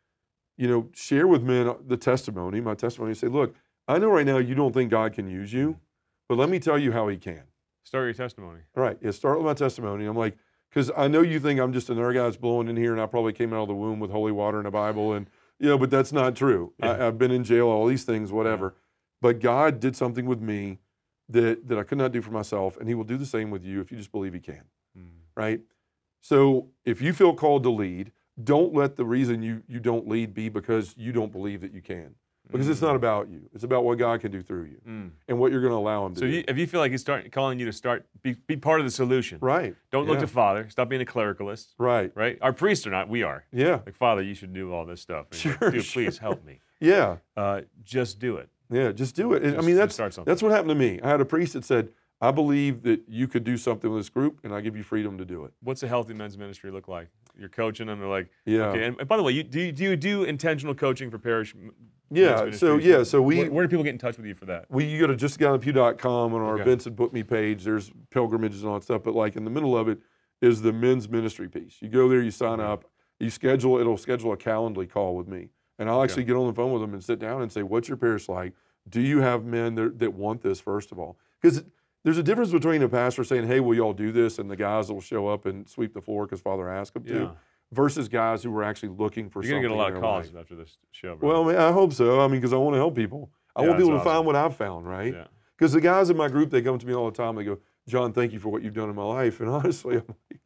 [0.57, 3.55] you know, share with men the testimony, my testimony, and say, look,
[3.87, 5.79] I know right now you don't think God can use you,
[6.29, 7.43] but let me tell you how he can.
[7.85, 8.61] Start your testimony.
[8.77, 8.99] All right.
[9.01, 10.05] Yeah, start with my testimony.
[10.05, 10.37] I'm like,
[10.69, 13.07] because I know you think I'm just another guy that's blowing in here and I
[13.07, 15.79] probably came out of the womb with holy water and a Bible and you know,
[15.79, 16.73] but that's not true.
[16.79, 16.93] Yeah.
[16.93, 18.75] I, I've been in jail, all these things, whatever.
[19.21, 20.79] But God did something with me
[21.29, 23.65] that that I could not do for myself, and He will do the same with
[23.65, 24.63] you if you just believe He can.
[24.97, 25.09] Mm.
[25.37, 25.61] Right?
[26.21, 30.35] So if you feel called to lead, don't let the reason you you don't lead
[30.35, 32.15] be because you don't believe that you can.
[32.51, 33.49] Because it's not about you.
[33.55, 35.11] It's about what God can do through you Mm.
[35.29, 36.33] and what you're going to allow Him to So do.
[36.33, 38.87] you, if you feel like he's start, calling you to start, be, be part of
[38.87, 39.39] the solution.
[39.41, 39.75] right.
[39.91, 40.69] Don't look to Father.
[40.71, 41.69] Stop being a clericalist.
[41.79, 42.11] Right.
[42.15, 42.39] Right?
[42.41, 43.09] Our priests are not.
[43.09, 43.45] We are.
[43.53, 43.81] Yeah.
[43.87, 45.27] Like Father, you should do all this stuff.
[45.31, 46.03] And he's like, Sure, Dude, sure.
[46.05, 46.61] please help me.
[46.81, 47.17] Yeah.
[47.37, 48.49] Uh, just do it.
[48.71, 48.93] Yeah.
[48.93, 49.43] Just do it.
[49.43, 51.01] And, I mean, that's that's what happened to me.
[51.03, 51.89] I had a priest that said,
[52.21, 55.19] "I believe that you could do something with this group, and I give you freedom
[55.19, 57.09] to do it." What's a healthy men's ministry look like?
[57.37, 58.01] you're coaching them.
[58.01, 58.67] They're like, Yeah.
[58.67, 58.85] okay.
[58.85, 61.55] And, and by the way, you do you, do you do intentional coaching for parish?
[62.11, 64.47] Yeah, so, yeah, so we- where, where do people get in touch with you for
[64.47, 64.67] that?
[64.71, 66.63] we you go to justaguyinthepew.com on our Okay.
[66.63, 67.65] events and book me page.
[67.65, 69.99] There's pilgrimages and all that stuff, but like in the middle of it
[70.41, 71.77] is the men's ministry piece.
[71.81, 72.85] You go there, you sign up,
[73.21, 73.79] you schedule.
[73.79, 76.81] It'll schedule a Calendly call with me, and I'll actually get on the phone with
[76.81, 78.53] them and sit down and say, "What's your parish like?
[78.89, 81.65] Do you have men that, that want this first of all?" Because
[82.05, 84.91] there's a difference between a pastor saying, "Hey, will y'all do this?" and the guys
[84.91, 87.15] will show up and sweep the floor because Father asked them Yeah.
[87.15, 87.37] to,
[87.73, 89.71] versus guys who were actually looking for You're gonna something.
[89.71, 90.41] get a lot of calls life.
[90.43, 91.17] after this show.
[91.17, 91.43] Bro.
[91.45, 92.21] Well, I, hope so.
[92.21, 93.31] I mean, because I want to help people.
[93.55, 95.13] I Yeah, want people to that's find what I've found, right?
[95.15, 95.25] yeah.
[95.57, 97.35] Because the guys in my group, they come to me all the time.
[97.35, 99.41] They go, John, thank you for what you've done in my life.
[99.41, 100.41] And honestly, I'm like,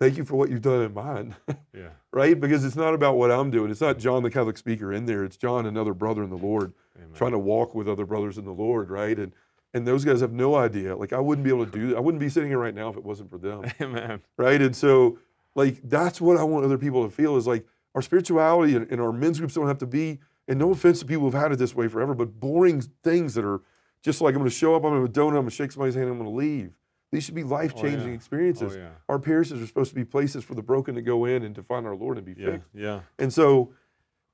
[0.00, 1.36] thank you for what you've done in mine,
[1.74, 1.90] Yeah.
[2.12, 2.38] right?
[2.38, 3.70] Because it's not about what I'm doing.
[3.70, 5.24] It's not John, the Catholic speaker, in there.
[5.24, 7.10] It's John, another brother in the Lord, Amen.
[7.14, 9.18] trying to walk with other brothers in the Lord, right?
[9.18, 9.32] And
[9.72, 10.96] and those guys have no idea.
[10.96, 11.96] Like I wouldn't be able to do that.
[11.96, 14.20] I wouldn't be sitting here right now if it wasn't for them, Amen.
[14.36, 14.60] right?
[14.60, 15.18] And so,
[15.54, 19.00] like that's what I want other people to feel is like our spirituality and, and
[19.00, 20.20] our men's groups don't have to be.
[20.48, 23.44] And no offense to people who've had it this way forever, but boring things that
[23.44, 23.60] are
[24.02, 25.70] just like I'm going to show up, I'm going to donut, I'm going to shake
[25.72, 26.72] somebody's hand, I'm going to leave.
[27.12, 28.14] These should be life changing yeah.
[28.14, 28.74] experiences.
[28.74, 28.88] Oh yeah.
[29.08, 31.62] Our parishes are supposed to be places for the broken to go in and to
[31.62, 32.52] find our Lord and be Yeah.
[32.52, 32.68] fixed.
[32.72, 33.00] Yeah.
[33.18, 33.72] And so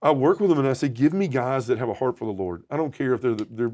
[0.02, 2.26] I work with them and I say, give me guys that have a heart for
[2.26, 2.64] the Lord.
[2.70, 3.72] I don't care if they're, the, they're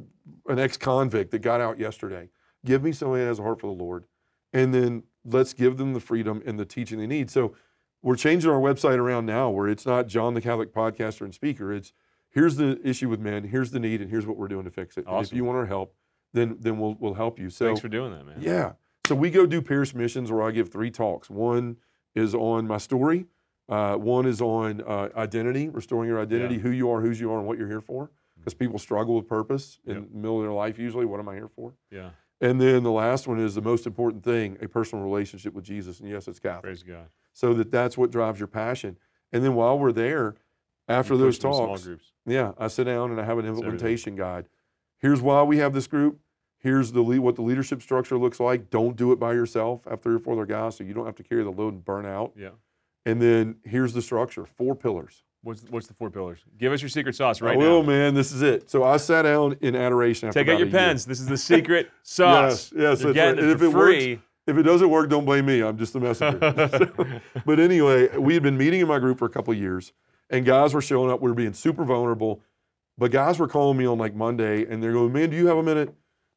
[0.48, 2.28] an ex convict that got out yesterday.
[2.64, 4.05] Give me somebody that has a heart for the Lord.
[4.52, 7.30] And then let's give them the freedom and the teaching they need.
[7.30, 7.54] So
[8.02, 11.72] we're changing our website around now where it's not John the Catholic podcaster and speaker.
[11.72, 11.92] It's
[12.30, 14.96] here's the issue with men, here's the need, and here's what we're doing to fix
[14.96, 15.04] it.
[15.06, 15.94] And if you want our help,
[16.32, 17.50] then then we'll we'll help you.
[17.50, 18.37] So Thanks for doing that, man.
[18.40, 18.72] yeah.
[19.06, 21.28] So we go do parish missions where I give three talks.
[21.28, 21.76] One
[22.14, 23.26] is on my story.
[23.68, 27.38] Uh, one is on uh, identity, restoring your identity, who you are, whose you are,
[27.38, 28.11] and what you're here for.
[28.38, 30.04] Because people struggle with purpose in Yep.
[30.11, 31.04] the middle of their life usually.
[31.04, 31.74] What am I here for?
[31.90, 32.11] Yeah.
[32.42, 36.00] And then the last one is the most important thing: a personal relationship with Jesus.
[36.00, 36.64] And yes, it's Catholic.
[36.64, 37.07] Praise God.
[37.33, 38.98] So that that's what drives your passion.
[39.33, 40.35] And then while we're there,
[40.88, 42.12] after You those push them in small talks, groups.
[42.26, 44.46] yeah, I sit down and I have an implementation guide.
[44.98, 46.18] Here's why we have this group.
[46.59, 48.70] Here's the lead, what the leadership structure looks like.
[48.70, 49.85] Don't do it by yourself.
[49.88, 51.85] Have three or four other guys, so you don't have to carry the load and
[51.85, 52.33] burn out.
[52.37, 52.50] Yeah.
[53.07, 55.22] And then here's the structure: four pillars.
[55.42, 56.38] What's what's the four pillars?
[56.59, 57.88] Give us your secret sauce right I will, now.
[57.88, 58.14] man.
[58.14, 58.70] This is it.
[58.70, 60.28] So I sat down in adoration.
[60.28, 60.78] After Take out your a year.
[60.78, 61.05] pens.
[61.05, 62.72] This is the secret sauce.
[62.72, 63.38] Yes, yes, You're right.
[63.38, 64.05] it if it works.
[64.44, 65.61] If it doesn't work, don't blame me.
[65.62, 67.20] I'm just the messenger.
[67.46, 69.92] But anyway, we had been meeting in my group for a couple of years,
[70.31, 71.20] and guys were showing up.
[71.20, 72.40] We were being super vulnerable,
[72.98, 75.59] but guys were calling me on like Monday, and they're going, "Man, do you have
[75.59, 75.92] a minute?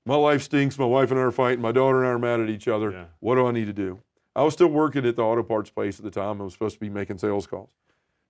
[0.05, 0.77] My life stinks.
[0.79, 1.61] My wife and I are fighting.
[1.61, 2.91] My daughter and I are mad at each other.
[2.91, 3.05] Yeah.
[3.19, 3.99] What do I need to do?"
[4.35, 6.41] I was still working at the auto parts place at the time.
[6.41, 7.69] I was supposed to be making sales calls.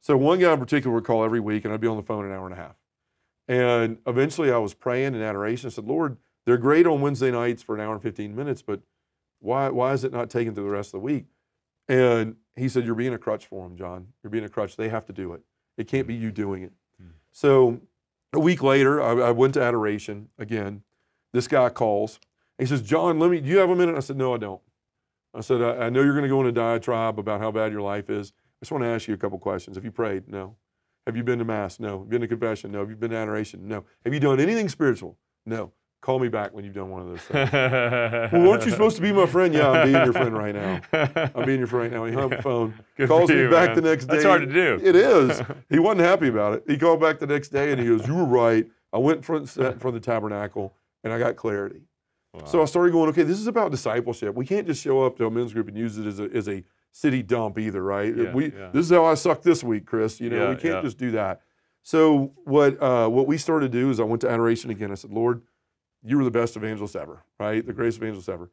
[0.06, 2.26] So one guy in particular would call every week, and I'd be on the phone
[2.26, 2.76] an hour and a half.
[3.48, 5.66] And eventually, I was praying in adoration.
[5.66, 8.82] I said, "Lord, they're great on Wednesday nights for an hour and 15 minutes, but
[9.40, 11.26] why, why is it not taken through the rest of the week?
[11.88, 14.10] And he said, You're being a crutch for them, John.
[14.22, 14.76] You're being a crutch.
[14.76, 15.42] They have to do it.
[15.76, 16.74] It can't be you doing it.
[17.02, 17.14] Mm.
[17.32, 17.82] So
[18.32, 20.84] a week later, I, I went to adoration again.
[21.34, 22.20] This guy calls.
[22.60, 23.96] He says, John, let me, do you have a minute?
[23.96, 24.62] I said, No, I don't.
[25.34, 27.72] I said, I, I know you're going to go on a diatribe about how bad
[27.72, 28.34] your life is.
[28.66, 29.78] I just want to ask you a couple questions.
[29.78, 30.28] Have you prayed?
[30.28, 30.56] No.
[31.06, 31.80] Have you been to Mass?
[31.80, 32.00] No.
[32.00, 32.72] Have you been to confession?
[32.72, 32.80] No.
[32.80, 33.68] Have you been to adoration?
[33.68, 33.86] No.
[34.04, 35.20] Have you done anything spiritual?
[35.46, 35.72] No.
[36.02, 37.52] Call me back when you've done one of those things.
[37.54, 39.54] well, weren't you supposed to be my friend?
[39.54, 40.82] Yeah, I'm being your friend right now.
[41.36, 42.06] I'm being your friend right now.
[42.06, 43.76] He hung up the phone, Good calls for me back man.
[43.76, 44.14] the next day.
[44.14, 44.80] That's hard to do.
[44.84, 45.40] It is.
[45.70, 46.64] He wasn't happy about it.
[46.68, 48.66] He called back the next day and he goes, "You were right.
[48.92, 50.74] I went in front sat in front of the tabernacle
[51.04, 51.82] and I got clarity."
[52.46, 54.34] So I started going, "Okay, this is about discipleship.
[54.34, 56.50] We can't just show up to a men's group and use it as a as
[56.50, 56.64] a
[56.96, 58.16] city dump either, right?
[58.16, 58.70] Yeah, we yeah.
[58.72, 60.22] this is how I suck this week, Chris.
[60.22, 61.42] You know, Yeah, we can't just do that."
[61.84, 64.92] So what uh, what we started to do is I went to adoration again.
[64.92, 65.42] I said, "Lord,
[66.04, 67.66] you were the best evangelist ever, right?
[67.66, 68.50] The greatest evangelist ever.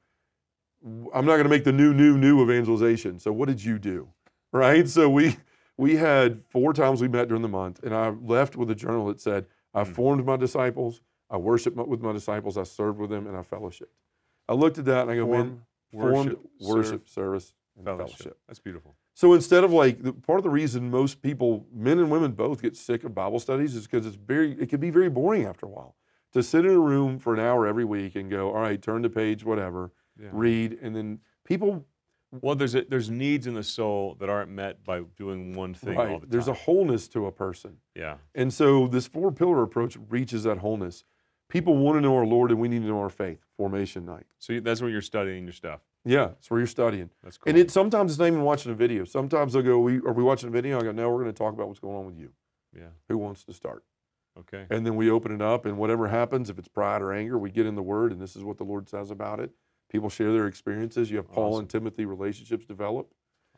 [0.85, 3.21] I'm not going to make the new, new, new evangelization.
[3.21, 4.09] So what did you do,
[4.53, 4.89] right?
[4.89, 5.37] So we
[5.77, 9.07] we had four times we met during the month, and I left with a journal
[9.07, 9.93] that said, "I Hmm.
[9.93, 11.01] formed my disciples,
[11.31, 13.95] I worshiped with my disciples, I served with them, and I fellowshiped."
[14.49, 17.85] I looked at that and I go, "Man, Form, formed worship, worship, serve, service, and
[17.85, 18.17] fellowship.
[18.19, 18.97] fellowship." That's beautiful.
[19.15, 22.63] So instead of like the, part of the reason most people, men and women both,
[22.63, 25.67] get sick of Bible studies is because it's very it can be very boring after
[25.67, 25.97] a while
[26.33, 29.03] to sit in a room for an hour every week and go, all right, turn
[29.03, 30.31] to page whatever, Yeah.
[30.33, 31.85] read, and then people
[32.41, 35.99] Well, there's a, there's needs in the soul that aren't met by doing one thing
[35.99, 36.29] all right, the time.
[36.31, 38.17] there's a wholeness to a person, yeah.
[38.35, 41.05] and so this four pillar approach reaches that wholeness.
[41.51, 43.45] People want to know our Lord, and we need to know our faith.
[43.59, 45.83] Formation night, So that's when you're studying your stuff.
[46.05, 47.11] Yeah, it's where you're studying.
[47.23, 47.51] That's cool.
[47.51, 49.05] And it sometimes it's not even watching a video.
[49.05, 51.39] Sometimes they'll go, we, "Are we watching a video?" I go, "No, we're going to
[51.39, 52.33] talk about what's going on with you.
[52.77, 52.89] yeah.
[53.09, 53.85] Who wants to start?"
[54.39, 54.67] Okay.
[54.71, 57.51] And then we open it up, and whatever happens, if it's pride or anger, we
[57.51, 59.51] get in the Word, and this is what the Lord says about it.
[59.91, 61.11] People share their experiences.
[61.11, 63.13] You have Paul and Timothy relationships develop,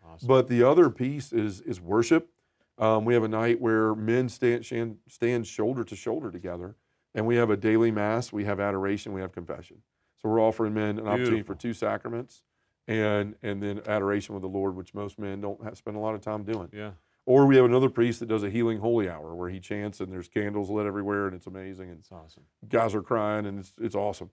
[0.06, 0.28] Awesome.
[0.28, 2.30] But the other piece is is worship.
[2.76, 4.64] Um, we have a night where men stand
[5.08, 6.76] stand shoulder to shoulder together,
[7.14, 8.32] and we have a daily mass.
[8.32, 9.12] We have adoration.
[9.12, 9.78] We have confession.
[10.24, 12.42] So we're offering men an opportunity for two sacraments,
[12.88, 16.14] and and then adoration with the Lord, which most men don't have, spend a lot
[16.14, 16.70] of time doing.
[16.72, 16.92] yeah.
[17.26, 20.12] Or we have another priest that does a healing holy hour where he chants and
[20.12, 22.42] there's candles lit everywhere and it's amazing and It's awesome.
[22.68, 24.30] guys are crying and it's it's awesome.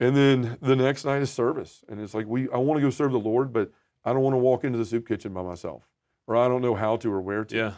[0.00, 2.90] And then the next night is service and it's like we I want to go
[2.90, 3.70] serve the Lord, but
[4.04, 5.88] I don't want to walk into the soup kitchen by myself
[6.26, 7.56] or I don't know how to or where to.
[7.56, 7.72] Yeah.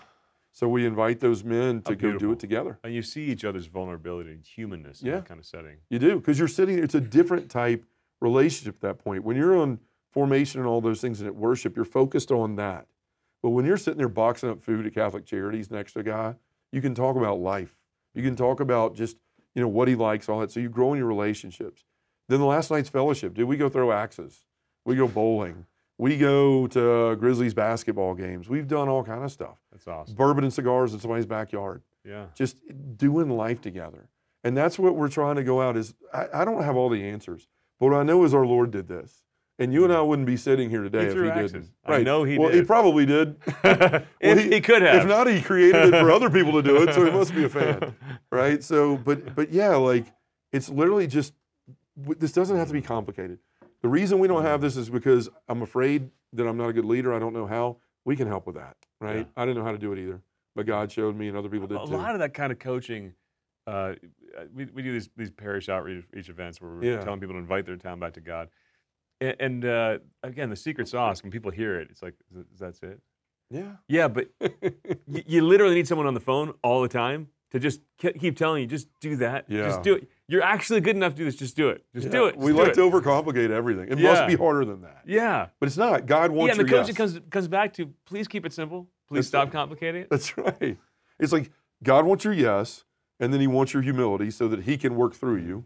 [0.57, 2.79] So we invite those men to Oh, go do it together.
[2.83, 5.17] And you see each other's vulnerability and humanness in Yeah.
[5.17, 5.77] that kind of setting.
[5.91, 6.79] You do because you're sitting.
[6.79, 7.85] It's a different type
[8.23, 9.23] relationship at that point.
[9.23, 9.81] When you're on
[10.13, 12.87] formation and all those things and at worship, you're focused on that.
[13.43, 16.37] But when you're sitting there boxing up food at Catholic Charities next to a guy,
[16.73, 17.77] you can talk about life.
[18.15, 19.19] You can talk about just
[19.55, 20.51] you know what he likes, all that.
[20.51, 21.85] So you grow in your relationships.
[22.31, 23.35] Then the last night's fellowship.
[23.35, 24.47] Did we go throw axes?
[24.87, 25.67] We go bowling.
[25.99, 28.49] We go to Grizzlies basketball games.
[28.49, 29.57] We've done all kind of stuff.
[29.73, 30.15] That's awesome.
[30.15, 32.27] Bourbon and cigars in somebody's backyard Yeah.
[32.35, 32.59] just
[32.99, 34.09] doing life together.
[34.45, 37.03] And that's what we're trying to go out is I, I don't have all the
[37.03, 37.49] answers,
[37.81, 39.23] but what I know is our Lord did this.
[39.59, 41.53] And you and I wouldn't be sitting here today He if he axes.
[41.53, 41.71] didn't.
[41.87, 43.37] I know he well, he probably did.
[43.65, 44.97] if Well, he, could have.
[44.97, 47.45] If not, he created it for other people to do it, so he must be
[47.45, 47.97] a fan,
[48.31, 48.63] right?
[48.63, 50.05] So, but but yeah, like
[50.53, 51.33] it's literally just
[51.97, 53.39] this doesn't have to be complicated.
[53.83, 56.85] The reason we don't have this is because I'm afraid that I'm not a good
[56.85, 57.13] leader.
[57.15, 57.77] I don't know how.
[58.05, 59.19] We can help with that, right?
[59.19, 59.25] Yeah.
[59.37, 60.21] I didn't know how to do it either,
[60.55, 61.95] but God showed me, and other people did a too.
[61.95, 63.15] A lot of that kind of coaching.
[63.67, 63.95] Uh,
[64.55, 67.01] we, we do these these parish outreach events where we're Yeah.
[67.03, 68.49] telling people to invite their town back to God.
[69.21, 72.59] And, and uh, again, the secret sauce when people hear it, it's like, "Is that-
[72.59, 73.01] that's it.
[73.51, 73.73] yeah.
[73.89, 74.29] Yeah, but
[75.09, 78.61] you, you literally need someone on the phone all the time to just keep telling
[78.63, 79.47] you, just do that.
[79.49, 79.65] Yeah.
[79.69, 80.09] Just do it.
[80.29, 81.37] You're actually good enough to do this.
[81.37, 81.85] Just do it.
[81.95, 82.37] Just do Yeah, it.
[82.37, 82.75] We do like it.
[82.75, 83.89] to overcomplicate everything.
[83.91, 84.13] It Yeah.
[84.13, 85.03] must be harder than that.
[85.07, 85.49] Yeah.
[85.61, 86.07] But it's not.
[86.07, 86.57] God wants to.
[86.57, 87.13] Yeah, and the coaching yes.
[87.13, 88.89] comes comes back to please keep it simple.
[89.09, 90.11] Please That's stop complicating it.
[90.11, 90.77] That's right.
[91.21, 92.85] It's like God wants your yes,
[93.21, 95.65] and then He wants your humility so that He can work through you,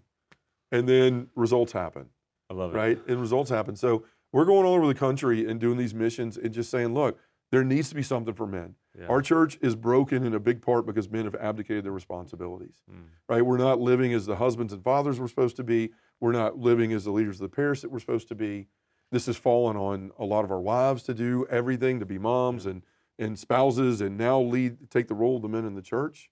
[0.71, 2.11] and then results happen,
[2.51, 2.77] I love it.
[2.77, 2.99] right?
[3.09, 3.77] And results happen.
[3.77, 7.19] So we're going all over the country and doing these missions and just saying, look,
[7.51, 8.75] there needs to be something for men.
[8.99, 9.07] Yeah.
[9.07, 13.05] Our church is broken in a big part because men have abdicated their responsibilities, Mm.
[13.29, 13.45] right?
[13.45, 15.91] We're not living as the husbands and fathers we're supposed to be.
[16.21, 18.69] We're not living as the leaders of the parish that we're supposed to be.
[19.11, 22.67] This has fallen on a lot of our wives to do everything, to be moms
[22.67, 22.83] and,
[23.19, 26.31] and spouses, and now lead take the role of the men in the church.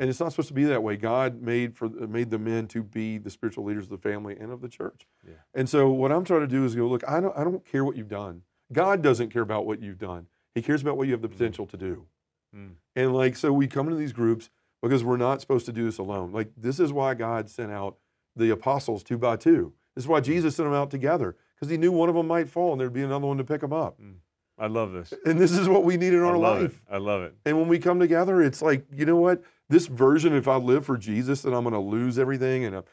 [0.00, 0.96] And it's not supposed to be that way.
[0.96, 4.52] God made for made the men to be the spiritual leaders of the family and
[4.52, 5.08] of the church.
[5.26, 5.32] Yeah.
[5.54, 7.84] And so what I'm trying to do is go, look, I don't I don't care
[7.84, 8.42] what you've done.
[8.72, 10.26] God doesn't care about what you've done.
[10.54, 11.32] He cares about what you have the mm.
[11.32, 12.06] potential to do.
[12.54, 12.72] Mm.
[12.96, 14.50] And like, so we come into these groups
[14.82, 16.32] because we're not supposed to do this alone.
[16.32, 17.96] Like, this is why God sent out
[18.36, 19.72] the apostles two by two.
[19.94, 20.24] This is why mm.
[20.24, 22.92] Jesus sent them out together because he knew one of them might fall and there'd
[22.92, 24.00] be another one to pick them up.
[24.00, 24.14] Mm.
[24.58, 25.14] I love this.
[25.24, 26.82] And this is what we need in I our love life.
[26.88, 26.94] it.
[26.94, 27.34] I love it.
[27.44, 29.42] And when we come together, it's like, you know what?
[29.68, 32.84] This version, if I live for Jesus, then I'm going to lose everything and I'm-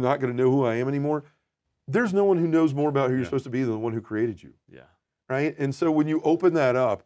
[0.00, 1.24] not going to know who I am anymore.
[1.86, 3.92] There's no one who knows more about who you're supposed to be than the one
[3.92, 4.82] who created you Yeah.
[5.28, 5.54] Right?
[5.58, 7.04] And so when you open that up,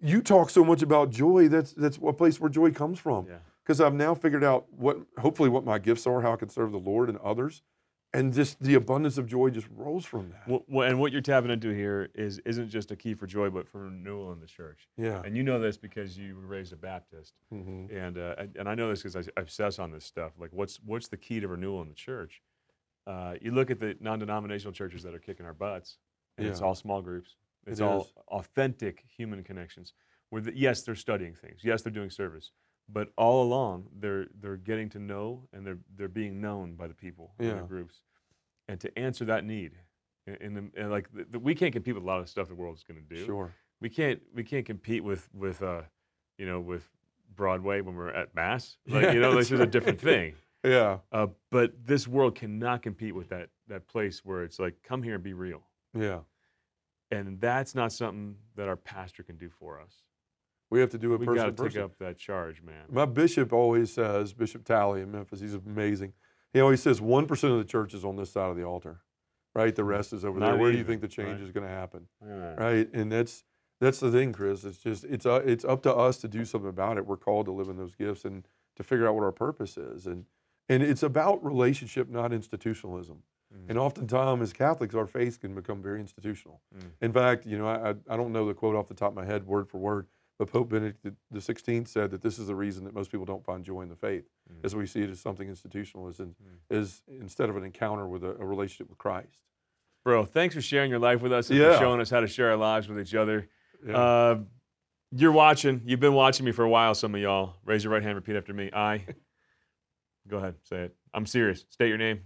[0.00, 1.48] you talk so much about joy.
[1.48, 3.26] That's that's a place where joy comes from.
[3.28, 3.38] Yeah.
[3.64, 6.70] Because I've now figured out what, hopefully, what my gifts are, how I can serve
[6.70, 7.62] the Lord and others,
[8.12, 10.42] and just the abundance of joy just rolls from that.
[10.52, 13.48] Wh- wh- and what you're tapping into here is isn't just a key for joy,
[13.48, 14.86] but for renewal in the church.
[14.98, 15.22] yeah.
[15.24, 18.74] And you know this because you were raised a Baptist, hmm and uh, and- I
[18.74, 20.32] know this because I, I obsess on this stuff.
[20.38, 22.42] Like, what's what's the key to renewal in the church?
[23.06, 25.96] Uh, you look at the non-denominational churches that are kicking our butts,
[26.38, 27.36] and it's all small groups.
[27.66, 28.12] It's It all is.
[28.28, 29.92] authentic human connections.
[30.30, 31.60] Where the, yes, they're studying things.
[31.62, 32.50] Yes, they're doing service,
[32.88, 36.94] but all along they're they're getting to know and they're they're being known by the
[36.94, 37.54] people in Yeah.
[37.54, 38.02] their groups,
[38.68, 39.72] and to answer that need.
[40.26, 42.48] In, in the, and like the, the, we can't compete with a lot of stuff
[42.48, 43.52] the world's going to do Sure.
[43.80, 45.82] we can't we can't compete with with uh
[46.38, 46.88] you know with
[47.36, 48.78] Broadway when we're at mass.
[48.88, 50.34] Like Yeah, you know, this is a different thing.
[50.64, 50.98] Yeah.
[51.12, 55.14] Uh, but this world cannot compete with that that place where it's like come here
[55.14, 55.62] and be real.
[55.94, 56.20] Yeah.
[57.10, 60.02] And that's not something that our pastor can do for us.
[60.70, 62.86] We have to do it We person got to to take up that charge, man.
[62.90, 66.14] My bishop always says, Bishop Talley in Memphis, he's amazing.
[66.52, 69.00] He always says 1% of the church is on this side of the altar,
[69.54, 69.74] right?
[69.74, 70.56] The rest is over Not there.
[70.56, 71.42] Where do you think the change right.
[71.42, 72.06] is going to happen?
[72.26, 72.54] Yeah.
[72.54, 72.92] right?
[72.92, 73.44] And that's
[73.80, 74.64] that's the thing, Chris.
[74.64, 77.06] It's just it's uh, it's up to us to do something about it.
[77.06, 80.06] We're called to live in those gifts and to figure out what our purpose is,
[80.06, 80.24] and
[80.68, 83.22] and it's about relationship, not institutionalism.
[83.54, 83.70] Mhm.
[83.70, 86.60] And oftentimes, as Catholics, our faith can become very institutional.
[86.76, 86.90] Mm.
[87.02, 89.24] In fact, you know, I, I don't know the quote off the top of my
[89.24, 90.06] head, word for word,
[90.38, 93.44] but Pope Benedict the Sixteenth said that this is the reason that most people don't
[93.44, 94.64] find joy in the faith, Mm.
[94.64, 96.58] as we see it as something institutional, is in, Mm.
[96.70, 99.38] is instead of an encounter with a, a relationship with Christ.
[100.04, 101.72] bro, thanks for sharing your life with us and Yeah.
[101.72, 103.48] for showing us how to share our lives with each other.
[103.86, 103.96] Yeah.
[103.96, 104.40] Uh,
[105.12, 105.80] you're watching.
[105.86, 106.94] You've been watching me for a while.
[106.94, 107.56] Some of y'all.
[107.64, 108.14] Raise your right hand.
[108.16, 108.68] Repeat after me.
[108.72, 109.06] I.
[110.28, 110.56] Go ahead.
[110.64, 110.96] Say it.
[111.14, 111.64] I'm serious.
[111.70, 112.20] State your name.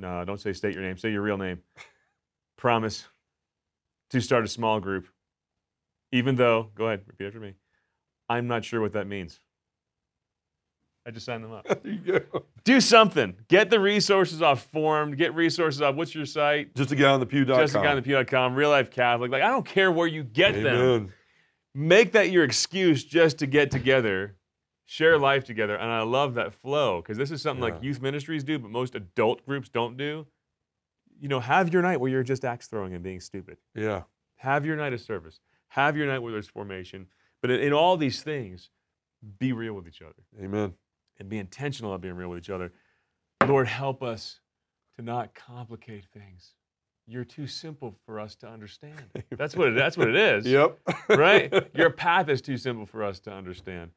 [0.00, 0.96] No, don't say state your name.
[0.96, 1.58] Say your real name.
[2.56, 3.06] Promise
[4.10, 5.06] to start a small group.
[6.10, 7.02] Even though, go ahead.
[7.06, 7.54] Repeat after me.
[8.28, 9.40] I'm not sure what that means.
[11.06, 11.66] I just signed them up.
[11.82, 12.44] there you go.
[12.64, 13.36] Do something.
[13.48, 15.16] Get the resources off Formed.
[15.16, 15.94] Get resources off.
[15.94, 16.74] What's your site?
[16.74, 17.58] Just a guy on the pew.com.
[17.58, 18.54] JustAGuyOnThePew.com.
[18.54, 19.30] Real Life Catholic.
[19.30, 21.12] Like I don't care where you get them Amen.
[21.74, 24.36] make that your excuse just to get together,
[24.90, 25.76] share life together.
[25.76, 28.96] And I love that flow because this is something like youth ministries do, but most
[28.96, 30.26] adult groups don't do.
[31.20, 33.58] You know, have your night where you're just axe throwing and being stupid.
[33.72, 34.02] Yeah.
[34.38, 35.38] Have your night of service.
[35.68, 37.06] Have your night where there's formation.
[37.40, 38.70] But in, in all these things,
[39.38, 40.72] be real with each other Amen.
[41.20, 42.72] and be intentional about being real with each other.
[43.46, 44.40] Lord, help us
[44.96, 46.54] to not complicate things.
[47.06, 49.00] You're too simple for us to understand.
[49.36, 50.78] That's what it, that's what it is Yep.
[51.10, 51.52] right?
[51.76, 53.90] Your path is too simple for us to understand.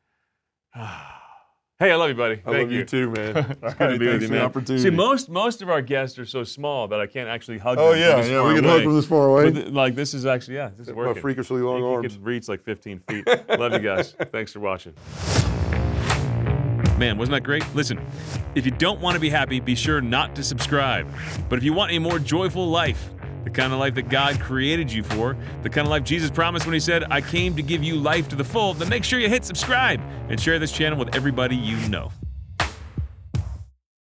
[0.76, 2.34] Hey, I love you, buddy.
[2.46, 2.86] I Thank love you.
[2.86, 3.58] too, man.
[3.64, 4.42] It's good to be with you, Thanks for the man.
[4.46, 4.84] opportunity.
[4.84, 7.92] See, most most of our guests are so small that I can't actually hug oh
[7.92, 8.00] them.
[8.00, 8.40] yeah, this yeah.
[8.40, 8.74] far We can away.
[8.74, 9.52] hug from this far away.
[9.52, 11.16] But like this is actually yeah, this is working.
[11.16, 12.16] My freakishly long you arms.
[12.16, 13.28] can reach like 15 feet.
[13.50, 14.14] love you guys.
[14.32, 14.94] Thanks for watching.
[16.98, 17.64] Man, wasn't that great?
[17.74, 18.00] Listen,
[18.56, 21.08] if you don't want to be happy, be sure not to subscribe.
[21.50, 23.10] But if you want a more joyful life,
[23.43, 26.65] the kind of life that God created you for, the kind of life Jesus promised
[26.65, 29.19] when He said, I came to give you life to the full, then make sure
[29.19, 32.12] you hit subscribe and share this channel with everybody you know.